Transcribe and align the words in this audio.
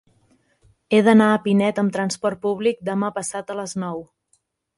He 0.95 1.01
d'anar 1.07 1.27
a 1.33 1.41
Pinet 1.43 1.81
amb 1.83 1.93
transport 1.99 2.41
públic 2.47 2.81
demà 2.89 3.13
passat 3.19 3.53
a 3.53 3.59
les 3.61 3.79
nou. 3.87 4.03